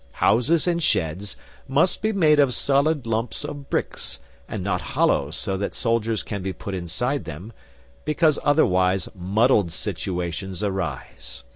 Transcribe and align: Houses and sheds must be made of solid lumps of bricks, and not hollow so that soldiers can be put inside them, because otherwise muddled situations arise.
Houses 0.13 0.65
and 0.67 0.81
sheds 0.81 1.35
must 1.67 2.01
be 2.01 2.11
made 2.11 2.39
of 2.39 2.55
solid 2.55 3.05
lumps 3.05 3.45
of 3.45 3.69
bricks, 3.69 4.19
and 4.47 4.63
not 4.63 4.81
hollow 4.81 5.29
so 5.29 5.57
that 5.57 5.75
soldiers 5.75 6.23
can 6.23 6.41
be 6.41 6.53
put 6.53 6.73
inside 6.73 7.25
them, 7.25 7.53
because 8.03 8.39
otherwise 8.43 9.07
muddled 9.13 9.71
situations 9.71 10.63
arise. 10.63 11.43